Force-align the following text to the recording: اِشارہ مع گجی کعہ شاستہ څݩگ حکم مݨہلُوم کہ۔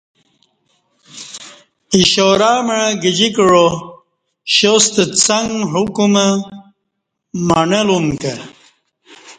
اِشارہ 1.99 2.51
مع 2.65 2.81
گجی 3.01 3.29
کعہ 3.35 3.71
شاستہ 4.55 5.03
څݩگ 5.23 5.49
حکم 5.71 6.13
مݨہلُوم 7.47 8.05
کہ۔ 8.21 8.33